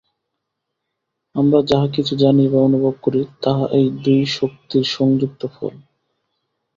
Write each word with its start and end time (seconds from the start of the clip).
আমরা 1.35 1.59
যাহা 1.69 1.87
কিছু 1.95 2.13
জানি 2.15 2.43
বা 2.47 2.59
অনুভব 2.61 2.95
করি, 3.01 3.21
তাহা 3.43 3.63
এই 3.71 3.87
দুই 4.03 4.21
শক্তির 4.37 4.85
সংযুক্ত 4.95 5.41
ফল। 5.55 5.73